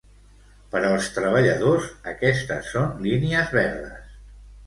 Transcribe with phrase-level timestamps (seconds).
[0.75, 4.11] Per als treballadors, aquestes són línies verdes.